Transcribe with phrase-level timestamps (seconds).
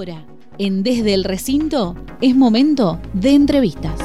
[0.00, 0.24] Ahora,
[0.56, 4.00] en Desde el Recinto, es momento de entrevistas.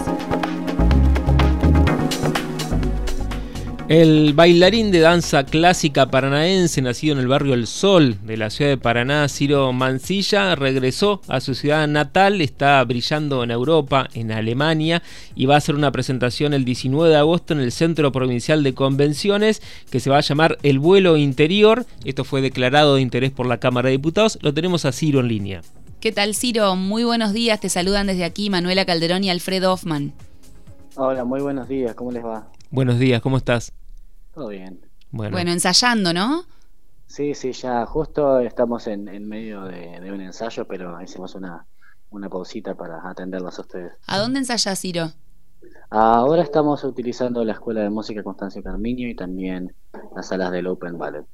[3.88, 8.72] El bailarín de danza clásica paranaense, nacido en el barrio El Sol de la ciudad
[8.72, 15.02] de Paraná, Ciro Mancilla, regresó a su ciudad natal, está brillando en Europa, en Alemania,
[15.34, 18.74] y va a hacer una presentación el 19 de agosto en el Centro Provincial de
[18.74, 21.86] Convenciones, que se va a llamar El Vuelo Interior.
[22.04, 24.40] Esto fue declarado de interés por la Cámara de Diputados.
[24.42, 25.62] Lo tenemos a Ciro en línea.
[26.06, 26.76] ¿Qué tal, Ciro?
[26.76, 27.60] Muy buenos días.
[27.60, 30.14] Te saludan desde aquí Manuela Calderón y Alfredo Hoffman.
[30.98, 31.96] Hola, muy buenos días.
[31.96, 32.48] ¿Cómo les va?
[32.70, 33.74] Buenos días, ¿cómo estás?
[34.32, 34.86] Todo bien.
[35.10, 36.44] Bueno, ensayando, ¿no?
[37.08, 41.66] Sí, sí, ya justo estamos en, medio de, un ensayo, pero hicimos una,
[42.12, 43.94] una pausita para atenderlos a ustedes.
[44.06, 45.12] ¿A dónde ensayas, Ciro?
[45.90, 49.74] Ahora estamos utilizando la Escuela de Música Constancio Carmiño y también
[50.16, 51.26] las salas del Open Ballet.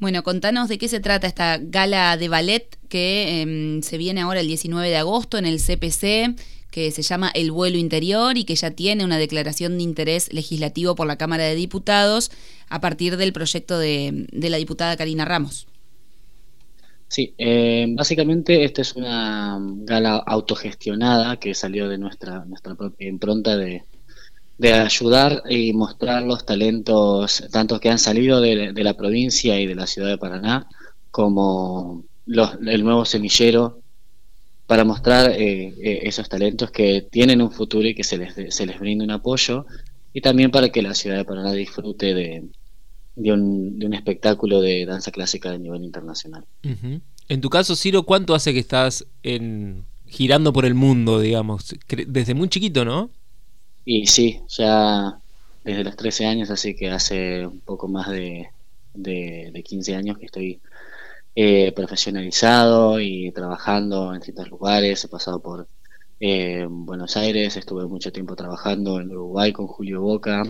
[0.00, 4.40] Bueno, contanos de qué se trata esta gala de ballet que em, se viene ahora
[4.40, 6.36] el 19 de agosto en el CPC
[6.70, 10.94] que se llama El vuelo interior y que ya tiene una declaración de interés legislativo
[10.94, 12.30] por la Cámara de Diputados
[12.68, 15.66] a partir del proyecto de, la diputada Karina Ramos.
[17.08, 23.56] Sí, eh, básicamente esta es una gala autogestionada que salió de nuestra, nuestra propia impronta
[23.56, 23.82] de,
[24.68, 29.86] ayudar y mostrar los talentos, tanto que han salido de, la provincia y de la
[29.86, 30.66] ciudad de Paraná,
[31.10, 33.80] como los, el nuevo semillero
[34.66, 38.66] para mostrar eh, eh, esos talentos que tienen un futuro y que se les, se
[38.66, 39.66] les brinde un apoyo
[40.12, 42.44] y también para que la ciudad de Paraná disfrute de,
[43.16, 46.44] de, un, espectáculo de danza clásica de nivel internacional.
[47.28, 51.74] En tu caso, Ciro, ¿cuánto hace que estás en, girando por el mundo, digamos?
[52.06, 53.10] Desde muy chiquito, ¿no?
[53.84, 55.18] Y sí, ya
[55.64, 58.48] desde los 13 años, así que hace un poco más de,
[58.94, 60.60] de, de 15 años que estoy
[61.36, 65.04] eh, profesionalizado y trabajando en distintos lugares.
[65.04, 65.68] He pasado por
[66.18, 70.42] eh, Buenos Aires, estuve mucho tiempo trabajando en Uruguay con Julio Boca,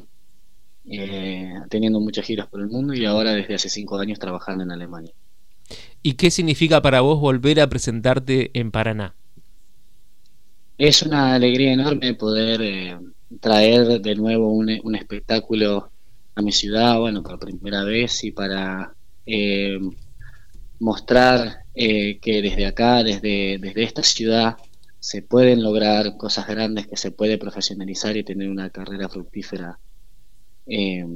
[0.91, 4.73] eh, teniendo muchas giras por el mundo y ahora desde hace cinco años trabajando en
[4.73, 5.12] Alemania.
[6.02, 9.14] ¿Y qué significa para vos volver a presentarte en Paraná?
[10.79, 12.98] Es una alegría enorme poder
[13.41, 15.91] traer de nuevo un, un, espectáculo
[16.35, 18.95] a mi ciudad, bueno, por primera vez y para
[20.80, 24.57] mostrar eh, que desde acá, desde, desde esta ciudad,
[24.98, 29.79] se pueden lograr cosas grandes, que se puede profesionalizar y tener una carrera fructífera
[30.67, 31.07] eh,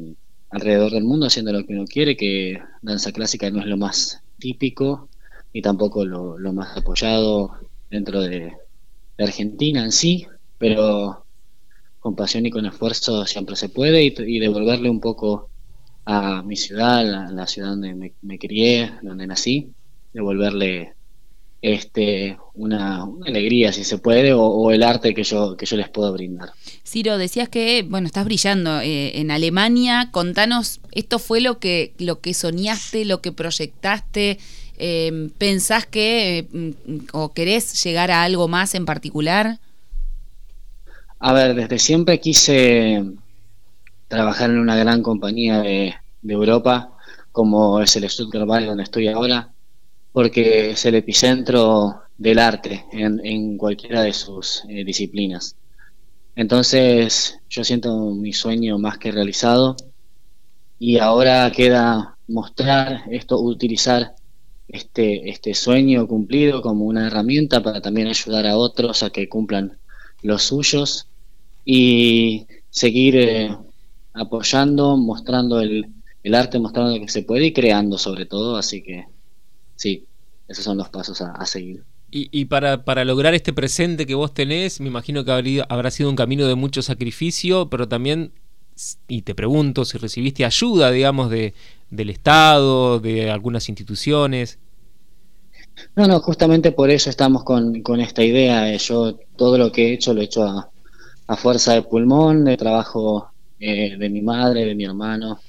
[0.50, 4.22] alrededor del mundo haciendo lo que uno quiere, que danza clásica no es lo más
[4.38, 5.08] típico
[5.52, 7.52] y tampoco lo, más apoyado
[7.90, 8.52] dentro de,
[9.16, 10.26] Argentina en sí,
[10.58, 11.23] pero
[12.04, 15.48] con pasión y con esfuerzo siempre se puede y devolverle un poco
[16.04, 19.70] a mi ciudad, la, ciudad donde me, crié, donde nací,
[20.12, 20.92] devolverle
[21.62, 26.12] este, una, alegría, si se puede, o, el arte que yo, que yo les puedo
[26.12, 26.50] brindar.
[26.86, 30.10] Ciro, decías que, bueno, estás brillando eh, en Alemania.
[30.12, 34.38] Contanos, ¿esto fue lo que, lo que soñaste, lo que proyectaste?
[34.76, 39.58] Eh, ¿Pensás que mm, o querés llegar a algo más en particular?
[41.26, 43.02] A ver, desde siempre quise
[44.08, 46.92] trabajar en una gran compañía de, Europa,
[47.32, 49.50] como es el Stuttgart Ballet, donde estoy ahora,
[50.12, 55.56] porque es el epicentro del arte en, cualquiera de sus eh, disciplinas.
[56.36, 59.76] Entonces yo siento mi sueño más que realizado
[60.78, 64.14] y ahora queda mostrar esto, utilizar
[64.68, 69.78] este, este sueño cumplido como una herramienta para también ayudar a otros a que cumplan
[70.20, 71.08] los suyos
[71.64, 73.56] y seguir eh,
[74.12, 75.86] apoyando, mostrando el,
[76.32, 79.06] arte, mostrando que se puede y creando sobre todo, así que
[79.76, 80.06] sí,
[80.48, 81.84] esos son los pasos a, seguir.
[82.10, 86.16] Y, para, para, lograr este presente que vos tenés, me imagino que habrá sido un
[86.16, 88.30] camino de mucho sacrificio, pero también,
[89.08, 91.54] y te pregunto si recibiste ayuda, digamos, de,
[91.90, 94.60] del Estado, de algunas instituciones.
[95.96, 98.76] No, no, justamente por eso estamos con, con esta idea.
[98.76, 100.70] Yo todo lo que he hecho lo he hecho a,
[101.26, 105.40] a fuerza de pulmón, de trabajo eh, de mi madre, de mi hermano,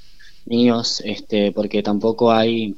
[0.46, 2.76] míos, este, porque tampoco hay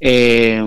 [0.00, 0.62] eh,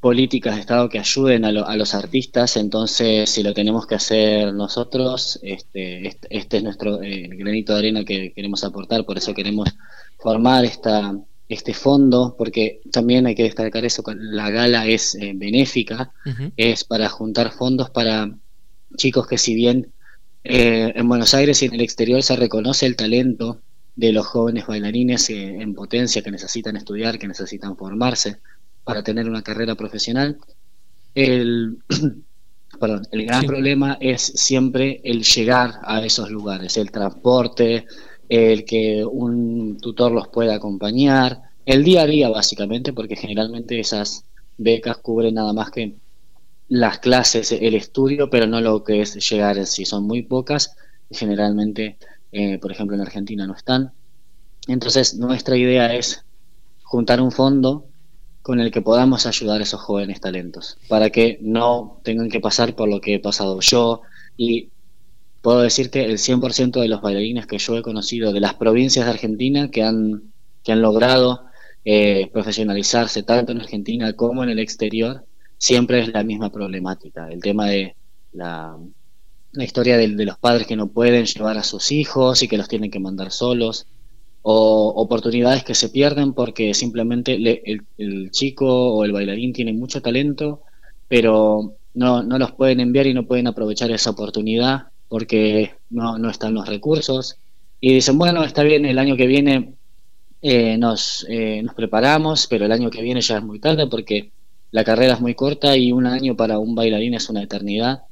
[0.00, 5.40] políticas de Estado que ayuden a, los artistas, entonces si lo tenemos que hacer nosotros,
[5.42, 9.70] este, este, es nuestro eh, granito de arena que queremos aportar, por eso queremos
[10.18, 11.16] formar esta,
[11.48, 16.12] este fondo, porque también hay que destacar eso, la gala es benéfica,
[16.56, 18.30] es para juntar fondos para
[18.96, 19.92] chicos que si bien
[20.42, 23.60] eh, en Buenos Aires y en el exterior se reconoce el talento
[23.96, 28.38] de los jóvenes bailarines eh, en potencia que necesitan estudiar, que necesitan formarse
[28.84, 30.38] para tener una carrera profesional.
[31.14, 31.78] el,
[32.80, 37.86] perdón, el gran problema es siempre el llegar a esos lugares, el transporte,
[38.28, 44.24] el que un tutor los pueda acompañar, el día a día básicamente, porque generalmente esas
[44.58, 45.94] becas cubren nada más que
[46.68, 49.84] las clases, el estudio, pero no lo que es llegar en sí.
[49.84, 50.76] Son muy pocas,
[51.10, 51.98] generalmente,
[52.32, 53.92] eh, por ejemplo, en Argentina no están.
[54.66, 56.24] Entonces, nuestra idea es
[56.82, 57.86] juntar un fondo
[58.42, 62.74] con el que podamos ayudar a esos jóvenes talentos, para que no tengan que pasar
[62.74, 64.02] por lo que he pasado yo.
[64.36, 64.68] Y
[65.40, 69.12] puedo decirte, el 100% de los bailarines que yo he conocido de las provincias de
[69.12, 70.32] Argentina que han,
[70.62, 71.44] que han logrado
[71.86, 75.24] eh, profesionalizarse tanto en Argentina como en el exterior,
[75.64, 77.30] siempre es la misma problemática.
[77.30, 77.96] El tema de
[78.32, 78.76] la,
[79.54, 82.90] historia de, los padres que no pueden llevar a sus hijos y que los tienen
[82.90, 83.86] que mandar solos,
[84.42, 87.32] o oportunidades que se pierden porque simplemente
[87.96, 90.60] el, chico o el bailarín tiene mucho talento,
[91.08, 96.28] pero no, no los pueden enviar y no pueden aprovechar esa oportunidad porque no, no
[96.28, 97.38] están los recursos.
[97.80, 99.72] Y dicen, bueno, está bien, el año que viene
[100.42, 104.30] eh, nos, eh, nos preparamos, pero el año que viene ya es muy tarde porque
[104.74, 108.02] la carrera es muy corta y un año para un bailarín es una eternidad.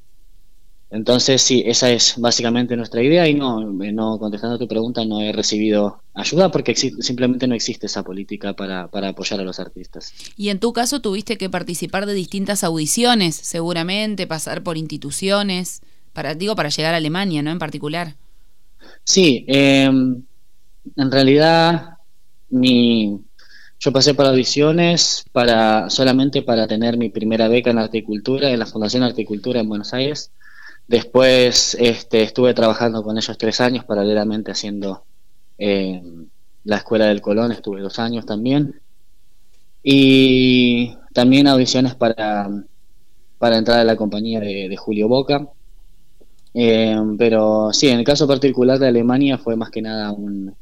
[0.90, 5.20] Entonces, sí, esa es básicamente nuestra idea y no, no contestando a tu pregunta, no
[5.20, 10.14] he recibido ayuda porque simplemente no existe esa política para, para, apoyar a los artistas.
[10.36, 15.80] Y en tu caso tuviste que participar de distintas audiciones, seguramente, pasar por instituciones,
[16.12, 17.50] para, digo, para llegar a Alemania, ¿no?
[17.50, 18.14] En particular.
[19.02, 20.22] Sí, em,
[20.94, 21.98] en realidad
[22.50, 23.18] mi,
[23.82, 28.66] yo pasé por audiciones para, solamente para tener mi primera beca en articultura en la
[28.66, 30.30] Fundación Articultura en Buenos Aires.
[30.86, 35.02] Después este, estuve trabajando con ellos tres años, paralelamente haciendo
[35.58, 36.00] eh,
[36.62, 38.80] la Escuela del Colón, estuve dos años también.
[39.82, 42.48] Y también audiciones para,
[43.38, 45.48] para entrar a la compañía de, Julio Boca.
[46.54, 50.54] Eh, pero sí, en el caso particular de Alemania fue más que nada un,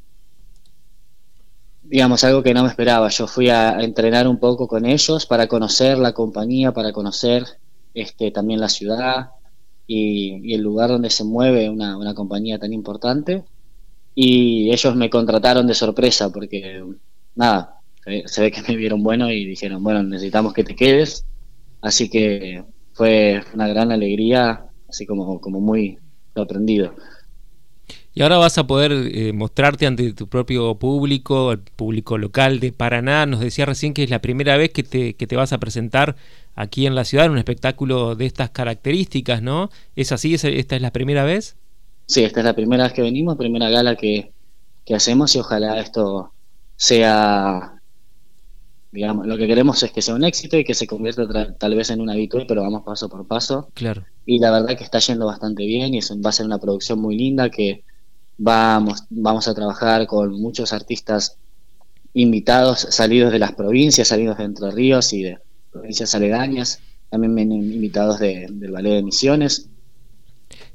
[1.90, 3.08] digamos, algo que no me esperaba.
[3.08, 7.44] Yo fui a entrenar un poco con ellos para conocer la compañía, para conocer
[7.94, 9.30] este, también la ciudad
[9.88, 13.42] y, el lugar donde se mueve una, una, compañía tan importante.
[14.14, 16.84] Y ellos me contrataron de sorpresa porque,
[17.34, 17.80] nada,
[18.26, 21.26] se ve que me vieron bueno y dijeron, bueno, necesitamos que te quedes.
[21.82, 25.98] Así que fue una gran alegría, así como, como muy
[26.36, 26.94] sorprendido.
[28.12, 32.72] Y ahora vas a poder eh, mostrarte ante tu propio público, el público local de
[32.72, 33.24] Paraná.
[33.26, 36.16] Nos decía recién que es la primera vez que te, que te vas a presentar
[36.56, 39.70] aquí en la ciudad en un espectáculo de estas características, ¿no?
[39.94, 40.34] ¿Es así?
[40.34, 41.56] ¿Esta es la primera vez?
[42.06, 44.32] Sí, esta es la primera vez que venimos, primera gala que,
[44.84, 46.32] que hacemos y ojalá esto
[46.74, 47.80] sea,
[48.90, 51.90] digamos, lo que queremos es que sea un éxito y que se convierta tal vez
[51.90, 53.68] en un habitual, pero vamos paso por paso.
[53.74, 54.04] Claro.
[54.26, 57.00] Y la verdad que está yendo bastante bien y eso va a ser una producción
[57.00, 57.84] muy linda que
[58.42, 61.36] Vamos, vamos a trabajar con muchos artistas
[62.14, 65.38] invitados salidos de las provincias, salidos de Entre Ríos y de
[65.70, 69.68] provincias aledañas, también invitados de, del Ballet de Misiones.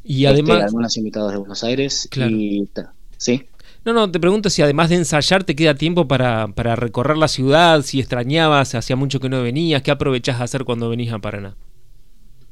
[0.03, 0.65] Y este, además...
[0.65, 2.07] algunos invitados de Buenos Aires.
[2.29, 2.69] Y,
[3.17, 3.47] ¿Sí?
[3.83, 7.27] No, no, te pregunto si además de ensayar te queda tiempo para, para recorrer la
[7.27, 11.17] ciudad, si extrañabas, hacía mucho que no venías, ¿qué aprovechás a hacer cuando venís a
[11.17, 11.55] Paraná?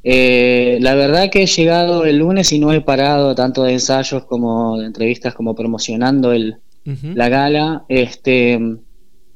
[0.04, 4.26] Eh, la verdad que he llegado el lunes y no he parado tanto de ensayos
[4.26, 7.86] como de entrevistas como promocionando el, la gala.
[7.88, 8.60] Este,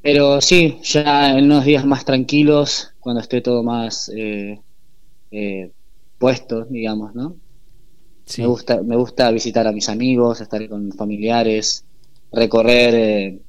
[0.01, 4.59] pero sí, ya en unos días más tranquilos, cuando esté todo más eh,
[5.31, 5.71] eh,
[6.17, 7.36] puesto, digamos, ¿no?
[8.38, 11.86] Me, gusta, me gusta visitar a mis amigos, estar con familiares,
[12.33, 13.39] recorrer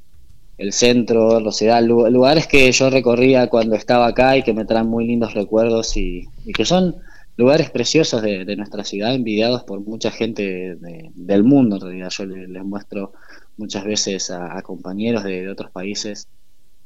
[0.57, 5.05] el centro, Rosedal, lugares que yo recorría cuando estaba acá y que me traen muy
[5.05, 6.95] lindos recuerdos y que son
[7.39, 10.77] lugares preciosos de, nuestra ciudad, envidiados por mucha gente
[11.15, 12.11] del mundo, en realidad.
[12.11, 13.13] Yo les, muestro
[13.57, 16.27] muchas veces a, compañeros de, otros países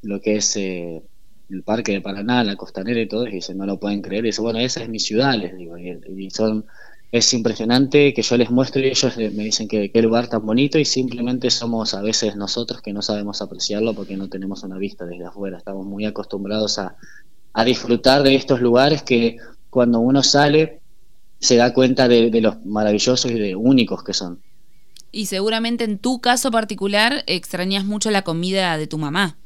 [0.03, 1.03] lo que es eh,
[1.49, 4.25] el Parque de Paraná, la costanera y todo, y dicen, no lo pueden creer.
[4.25, 5.79] Y dicen, bueno, esa es mi ciudad, les digo.
[5.79, 6.67] Y, son,
[7.11, 10.79] es impresionante que yo les muestre y ellos me dicen que qué lugar tan bonito
[10.79, 15.07] y simplemente somos a veces nosotros que no sabemos apreciarlo porque no tenemos una vista
[15.07, 15.57] desde afuera.
[15.57, 16.97] Estamos muy acostumbrados a,
[17.55, 19.39] a disfrutar de estos lugares que
[19.73, 20.81] cuando uno sale
[21.39, 24.39] se da cuenta de, los maravillosos y de únicos que son.
[25.11, 29.39] Y seguramente en tu caso particular extrañas mucho la comida de tu mamá,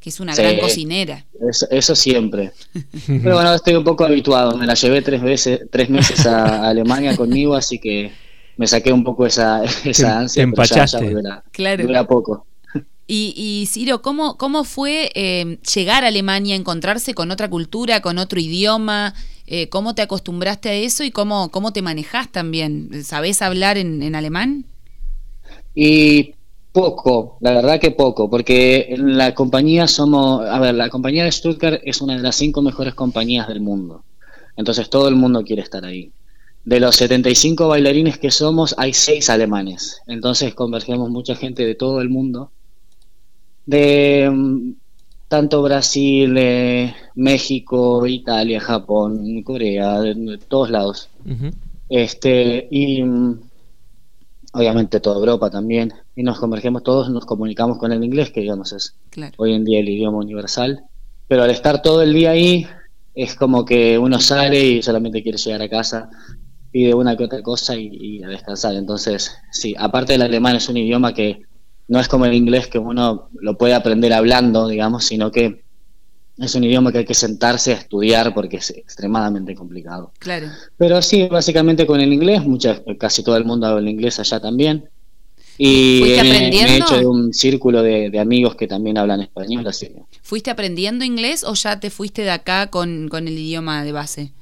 [0.00, 1.26] que es una gran cocinera.
[1.70, 2.52] Eso, siempre.
[3.06, 4.56] Pero bueno, estoy un poco habituado.
[4.56, 8.10] Me la llevé tres veces, tres meses a, Alemania conmigo, así que
[8.56, 10.44] me saqué un poco esa, esa ansia.
[10.44, 11.14] empachaste.
[11.52, 12.06] claro.
[12.06, 12.46] poco.
[13.06, 18.16] Y, y Ciro, ¿cómo, cómo fue eh, llegar a Alemania, encontrarse con otra cultura, con
[18.16, 19.12] otro idioma?
[19.46, 23.04] Eh, ¿Cómo te acostumbraste a eso y cómo, cómo te manejás también?
[23.04, 24.64] ¿Sabés hablar en, en alemán?
[25.74, 26.34] Y
[26.72, 31.30] poco, la verdad que poco, porque en la compañía somos, a ver, la compañía de
[31.32, 34.02] Stuttgart es una de las cinco mejores compañías del mundo.
[34.56, 36.10] Entonces todo el mundo quiere estar ahí.
[36.64, 40.00] De los 75 bailarines que somos, hay seis alemanes.
[40.06, 42.50] Entonces convergemos mucha gente de todo el mundo.
[43.66, 44.72] De mm,
[45.28, 51.08] tanto Brasil, eh, México, Italia, Japón, Corea, de, todos lados.
[51.88, 53.40] Este, y mm,
[54.52, 55.92] obviamente toda Europa también.
[56.16, 58.96] Y nos convergemos todos, nos comunicamos con el inglés, que digamos es
[59.36, 60.84] hoy en día el idioma universal.
[61.26, 62.66] Pero al estar todo el día ahí,
[63.14, 66.10] es como que uno sale y solamente quiere llegar a casa
[66.74, 68.74] pide una que otra cosa y, a descansar.
[68.74, 71.42] Entonces, sí, aparte del alemán es un idioma que
[71.88, 75.64] no es como el inglés que uno lo puede aprender hablando, digamos, sino que
[76.38, 80.12] es un idioma que hay que sentarse a estudiar porque es extremadamente complicado.
[80.18, 80.48] Claro.
[80.76, 84.88] Pero sí, básicamente con el inglés, muchas, casi todo el mundo habla inglés allá también.
[85.56, 89.64] Y me, he hecho de un círculo de, amigos que también hablan español.
[89.68, 89.88] Así.
[90.22, 94.32] ¿Fuiste aprendiendo inglés o ya te fuiste de acá con, con el idioma de base?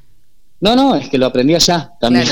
[0.62, 2.24] No, no, es que lo aprendí allá también.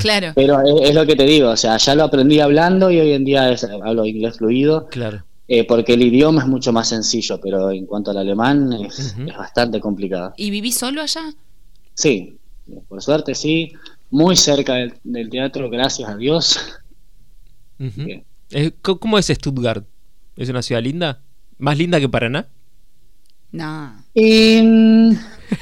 [0.00, 0.32] Claro.
[0.34, 3.26] Pero es, lo que te digo, o sea, ya lo aprendí hablando y hoy en
[3.26, 3.54] día
[3.84, 4.86] hablo inglés fluido.
[4.86, 5.22] Claro.
[5.46, 9.78] Eh, porque el idioma es mucho más sencillo, pero en cuanto al alemán es, bastante
[9.78, 10.32] complicado.
[10.36, 11.34] ¿Y viví solo allá?
[11.94, 12.38] Sí,
[12.88, 13.72] por suerte sí.
[14.10, 16.58] Muy cerca del, teatro, gracias a Dios.
[18.80, 19.84] ¿Cómo es Stuttgart?
[20.36, 21.20] ¿Es una ciudad linda?
[21.58, 22.48] ¿Más linda que Paraná?
[23.52, 24.02] No.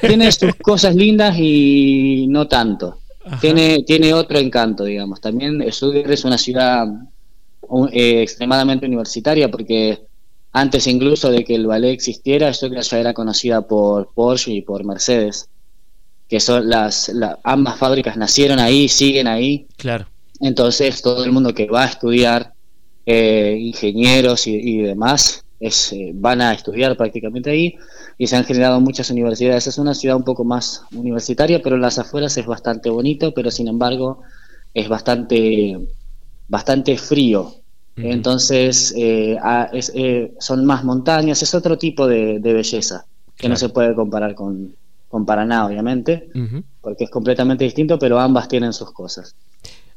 [0.00, 2.98] Tiene sus cosas lindas y no tanto.
[3.40, 5.20] Tiene, tiene otro encanto, digamos.
[5.20, 6.86] También Stuttgart es una ciudad
[7.92, 10.02] eh, extremadamente universitaria porque
[10.52, 14.84] antes incluso de que el ballet existiera, Stuttgart ya era conocida por Porsche y por
[14.84, 15.48] Mercedes,
[16.28, 17.10] que son las,
[17.42, 19.66] ambas fábricas nacieron ahí, siguen ahí.
[19.76, 20.06] Claro.
[20.40, 22.52] Entonces todo el mundo que va a estudiar,
[23.06, 27.76] eh, ingenieros y, demás, es, eh, van a estudiar prácticamente ahí
[28.18, 29.66] y se han generado muchas universidades.
[29.66, 33.50] Es una ciudad un poco más universitaria, pero en las afueras es bastante bonito, pero
[33.50, 34.22] sin embargo
[34.72, 35.78] es bastante,
[36.48, 37.54] bastante frío.
[37.96, 39.38] Entonces eh,
[39.72, 43.06] eh, son más montañas, es otro tipo de, belleza
[43.36, 44.74] que no se puede comparar con,
[45.08, 46.28] con Paraná, obviamente,
[46.80, 49.36] porque es completamente distinto, pero ambas tienen sus cosas.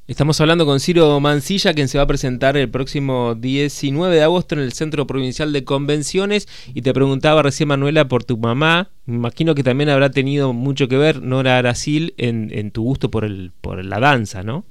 [0.07, 4.55] Estamos hablando con Ciro Mancilla, quien se va a presentar el próximo 19 de agosto
[4.55, 6.47] en el Centro Provincial de Convenciones.
[6.73, 8.89] Y te preguntaba recién, Manuela, por tu mamá.
[9.05, 13.11] Me imagino que también habrá tenido mucho que ver, Nora Aracil, en, en tu gusto
[13.11, 14.63] por, el, por la danza, ¿no?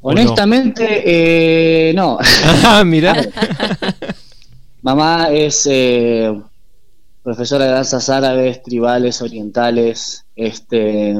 [0.00, 1.02] Honestamente,
[1.90, 2.18] eh, no.
[2.64, 3.16] Ah, mira.
[4.82, 6.32] mamá es eh,
[7.24, 10.24] profesora de danzas árabes, tribales, orientales.
[10.36, 11.16] Este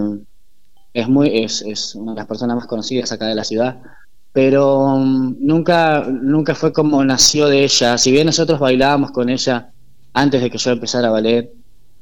[0.96, 3.82] es muy es, es, una de las personas más conocidas acá de la ciudad
[4.32, 7.96] pero um, nunca nunca fue como nació de ella.
[7.96, 9.72] Si bien nosotros bailábamos con ella
[10.12, 11.52] antes de que yo empezara a ballet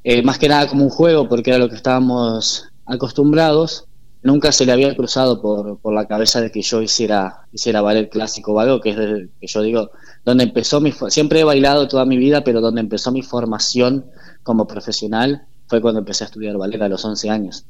[0.05, 3.87] eh, más que nada como un juego porque era lo que estábamos acostumbrados
[4.23, 8.11] nunca se le había cruzado por, por la cabeza de que yo hiciera hiciera ballet
[8.11, 8.97] clásico o algo que es
[9.41, 9.91] que yo digo
[10.25, 14.07] donde empezó mi siempre he bailado toda mi vida pero donde empezó mi formación
[14.43, 17.67] como profesional fue cuando empecé a estudiar ballet a los 11 años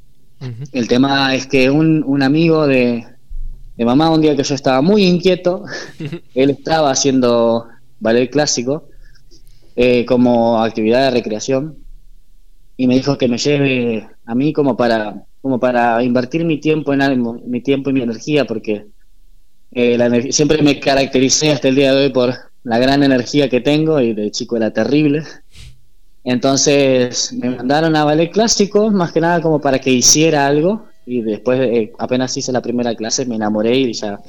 [0.73, 3.07] el tema es que un, amigo de,
[3.79, 5.65] mamá, un día que yo estaba muy inquieto,
[6.35, 7.67] él estaba haciendo
[8.01, 8.89] ballet clásico
[9.77, 11.79] eh, como actividad de recreación
[12.77, 16.95] y me dijo que me lleve a mí como para como para invertir mi tiempo
[16.95, 18.87] en algo, mi tiempo y mi energía porque
[19.73, 24.01] eh, siempre me caractericé hasta el día de hoy por la gran energía que tengo
[24.01, 25.23] y de chico era terrible
[26.25, 30.87] entonces me mandaron a ballet clásico, más que nada como para que hiciera algo.
[31.07, 34.21] Y después, eh, apenas hice la primera clase, me enamoré y ya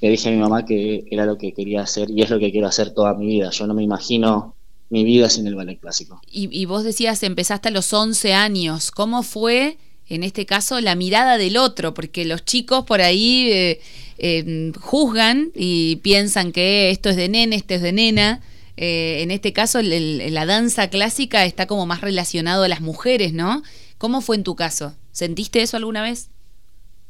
[0.00, 2.52] le dije a mi mamá que era lo que quería hacer y es lo que
[2.52, 3.50] quiero hacer toda mi vida.
[3.50, 4.54] Yo no me imagino
[4.90, 6.20] mi vida sin el ballet clásico.
[6.30, 8.92] Y, vos decías, empezaste a los 11 años.
[8.92, 9.76] ¿Cómo fue,
[10.08, 11.94] en este caso, la mirada del otro?
[11.94, 13.80] Porque los chicos por ahí eh,
[14.18, 18.40] eh, juzgan y piensan que esto es de nene, esto es de nena.
[18.82, 23.62] Eh, en este caso la danza clásica está como más relacionado a las mujeres, ¿no?
[23.98, 24.94] ¿Cómo fue en tu caso?
[25.12, 26.30] ¿Sentiste eso alguna vez?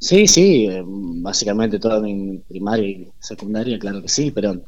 [0.01, 4.61] Sí, sí, eh, básicamente toda mi primaria y secundaria, claro que sí, pero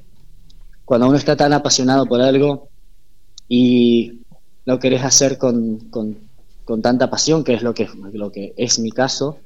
[0.85, 2.69] cuando uno está tan apasionado por algo
[3.49, 4.21] y
[4.65, 6.17] lo querés hacer con, con,
[6.83, 9.39] tanta pasión, que es lo que, lo que es mi caso,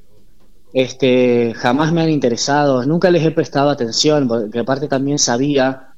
[0.74, 5.95] este, jamás me han interesado, nunca les he prestado atención, porque aparte también sabía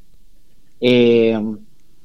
[0.81, 1.41] eh,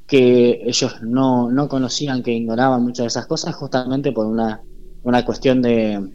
[0.08, 4.62] que ellos no, no conocían, que ignoraban muchas de esas cosas, justamente por una
[5.04, 6.10] una cuestión de,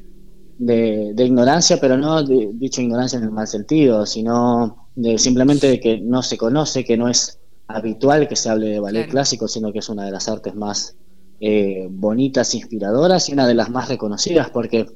[0.58, 5.80] de, ignorancia, pero no de, dicho ignorancia en el mal sentido, sino de simplemente de
[5.80, 7.38] que no se conoce, que no es
[7.68, 10.96] habitual que se hable de ballet clásico, sino que es una de las artes más
[11.40, 14.86] eh, bonitas, inspiradoras y una de las más reconocidas, porque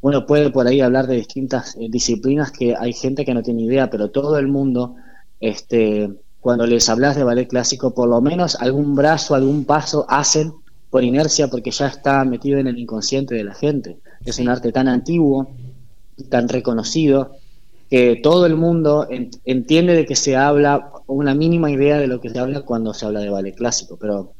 [0.00, 3.62] uno puede por ahí hablar de distintas eh, disciplinas que hay gente que no tiene
[3.62, 4.96] idea, pero todo el mundo,
[5.40, 6.10] este,
[6.42, 10.52] cuando les hablas de ballet clásico, por lo menos algún brazo, algún paso hacen
[10.90, 14.00] por inercia porque ya está metido en el inconsciente de la gente.
[14.24, 15.54] Es un arte tan antiguo,
[16.28, 17.36] tan reconocido,
[17.88, 19.06] que todo el mundo
[19.44, 23.06] entiende de que se habla, una mínima idea de lo que se habla cuando se
[23.06, 24.32] habla de ballet clásico, pero...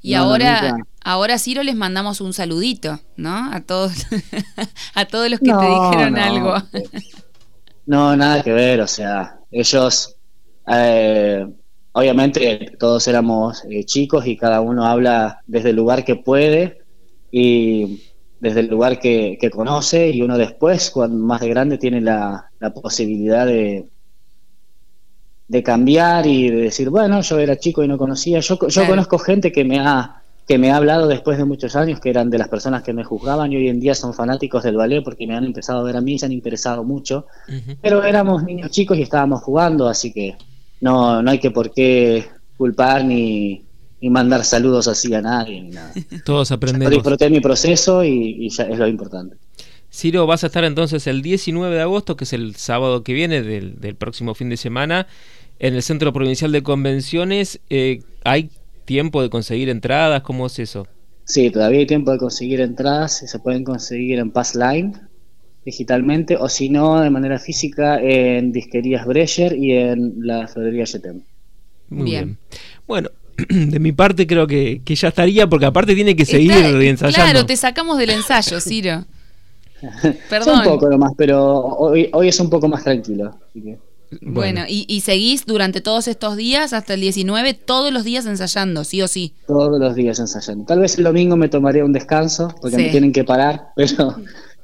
[0.00, 3.52] Y ahora, ahora Ciro les mandamos un saludito, ¿no?
[3.52, 3.92] A todos,
[4.94, 6.54] a todos los que te dijeron algo.
[7.84, 10.16] no, nada que ver, o sea, ellos,
[10.66, 11.46] eh,
[11.92, 16.82] obviamente todos éramos eh, chicos y cada uno habla desde el lugar que puede
[17.30, 18.02] y
[18.40, 22.50] desde el lugar que, conoce y uno después, cuando más de grande, tiene la,
[22.82, 23.86] posibilidad de,
[25.48, 28.40] de cambiar y de decir, bueno, yo era chico y no conocía.
[28.40, 32.00] Yo, yo conozco gente que me ha que me ha hablado después de muchos años,
[32.00, 34.74] que eran de las personas que me juzgaban y hoy en día son fanáticos del
[34.74, 37.26] ballet porque me han empezado a ver a mí y se han interesado mucho.
[37.80, 40.36] Pero éramos niños chicos y estábamos jugando, así que
[40.80, 43.64] no, no hay que por qué culpar ni,
[44.00, 45.92] y mandar saludos así a nadie ni nada.
[46.24, 46.92] Todos aprendemos.
[46.92, 49.36] disfruté mi proceso y, ya es lo importante.
[49.92, 53.42] Ciro, vas a estar entonces el 19 de agosto, que es el sábado que viene
[53.42, 55.06] del, próximo fin de semana,
[55.58, 57.60] en el Centro Provincial de Convenciones.
[57.70, 58.50] Eh, ¿Hay
[58.84, 60.22] tiempo de conseguir entradas?
[60.22, 60.86] ¿Cómo es eso?
[61.24, 63.18] Sí, todavía hay tiempo de conseguir entradas.
[63.18, 65.09] Se pueden conseguir en Passline
[65.70, 71.22] digitalmente o si no de manera física en Disquerías Brecher y en la Florería Yetem.
[71.88, 72.38] Muy bien.
[72.86, 73.10] Bueno,
[73.48, 77.14] de mi parte creo que, ya estaría, porque aparte tiene que seguir ensayando.
[77.14, 79.04] Claro, te sacamos del ensayo, Ciro.
[80.28, 80.58] Perdón.
[80.58, 83.34] un poco nomás, pero hoy, hoy es un poco más tranquilo.
[84.20, 89.00] Bueno, y, seguís durante todos estos días, hasta el 19, todos los días ensayando, sí
[89.02, 89.34] o sí.
[89.46, 90.64] Todos los días ensayando.
[90.64, 94.16] Tal vez el domingo me tomaría un descanso, porque me tienen que parar, pero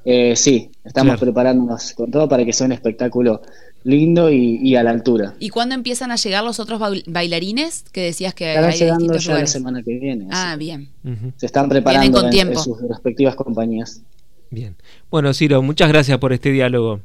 [0.08, 3.42] eh, sí, estamos preparándonos con todo para que sea un espectáculo
[3.82, 5.34] lindo y, a la altura.
[5.40, 9.34] ¿Y cuándo empiezan a llegar los otros bailarines que decías que Estarán hay llegando ya
[9.34, 10.28] la semana que viene.
[10.30, 10.90] Ah, bien.
[11.36, 14.00] Se están preparando en, sus respectivas compañías.
[14.48, 14.76] Bien.
[15.10, 17.00] Bueno, Ciro, muchas gracias por este diálogo.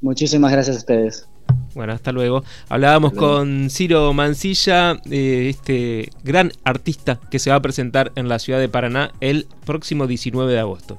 [0.00, 1.28] Muchísimas gracias a ustedes.
[1.74, 2.44] Bueno, hasta luego.
[2.70, 8.38] Hablábamos con Ciro Mancilla, eh, este gran artista que se va a presentar en la
[8.38, 10.98] ciudad de Paraná el próximo 19 de agosto.